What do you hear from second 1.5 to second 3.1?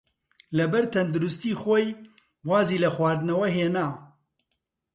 خۆی وازی لە